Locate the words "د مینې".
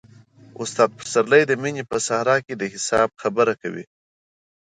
1.47-1.83